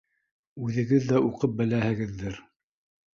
Үҙегеҙ 0.67 1.05
ҙә 1.11 1.21
уҡып 1.27 1.53
беләһегеҙҙер 1.59 2.41